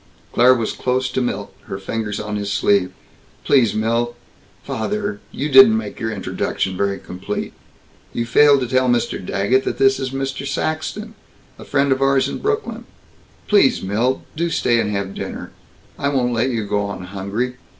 [0.31, 2.91] Claire was close to Milt, her fingers on his sleeve.
[3.43, 4.17] "Please, Milt!
[4.63, 5.19] Father!
[5.31, 7.53] You didn't make your introduction very complete.
[8.11, 9.23] You failed to tell Mr.
[9.23, 10.43] Daggett that this is Mr.
[10.47, 11.13] Saxton,
[11.59, 12.85] a friend of ours in Brooklyn.
[13.47, 15.51] Please, Milt, do stay and have dinner.
[15.99, 17.57] I won't let you go on hungry.